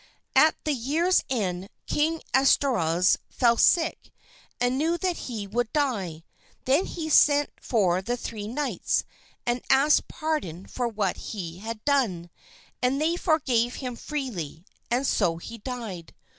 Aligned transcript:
At 0.35 0.55
the 0.63 0.73
year's 0.73 1.23
end 1.29 1.69
King 1.85 2.23
Estorause 2.33 3.17
fell 3.29 3.55
sick 3.55 4.11
and 4.59 4.75
knew 4.75 4.97
that 4.97 5.15
he 5.29 5.45
would 5.45 5.71
die; 5.73 6.23
then 6.65 6.87
he 6.87 7.07
sent 7.07 7.51
for 7.61 8.01
the 8.01 8.17
three 8.17 8.47
knights 8.47 9.03
and 9.45 9.61
asked 9.69 10.07
pardon 10.07 10.65
for 10.65 10.87
what 10.87 11.17
he 11.17 11.59
had 11.59 11.85
done, 11.85 12.31
and 12.81 12.99
they 12.99 13.15
forgave 13.15 13.75
him 13.75 13.95
freely, 13.95 14.65
and 14.89 15.05
so 15.05 15.37
he 15.37 15.59
died. 15.59 16.15